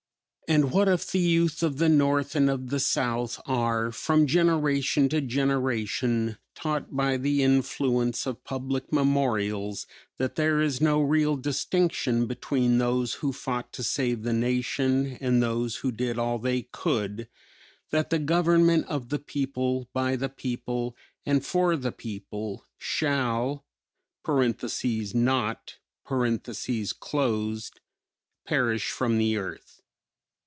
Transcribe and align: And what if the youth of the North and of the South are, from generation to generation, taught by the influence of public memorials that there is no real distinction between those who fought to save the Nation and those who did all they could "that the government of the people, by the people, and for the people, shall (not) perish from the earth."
And 0.47 0.69
what 0.73 0.89
if 0.89 1.09
the 1.09 1.19
youth 1.19 1.63
of 1.63 1.77
the 1.77 1.87
North 1.87 2.35
and 2.35 2.49
of 2.49 2.71
the 2.71 2.79
South 2.81 3.39
are, 3.45 3.89
from 3.89 4.27
generation 4.27 5.07
to 5.07 5.21
generation, 5.21 6.37
taught 6.55 6.93
by 6.93 7.15
the 7.15 7.41
influence 7.41 8.25
of 8.27 8.43
public 8.43 8.91
memorials 8.91 9.87
that 10.17 10.35
there 10.35 10.61
is 10.61 10.81
no 10.81 11.01
real 11.01 11.37
distinction 11.37 12.25
between 12.25 12.79
those 12.79 13.13
who 13.13 13.31
fought 13.31 13.71
to 13.71 13.81
save 13.81 14.23
the 14.23 14.33
Nation 14.33 15.15
and 15.21 15.41
those 15.41 15.77
who 15.77 15.89
did 15.93 16.19
all 16.19 16.37
they 16.37 16.63
could 16.63 17.29
"that 17.91 18.09
the 18.09 18.19
government 18.19 18.85
of 18.87 19.07
the 19.07 19.19
people, 19.19 19.87
by 19.93 20.17
the 20.17 20.27
people, 20.27 20.97
and 21.25 21.45
for 21.45 21.77
the 21.77 21.93
people, 21.93 22.65
shall 22.77 23.63
(not) 24.25 25.75
perish 28.45 28.91
from 28.91 29.17
the 29.17 29.37
earth." 29.37 29.77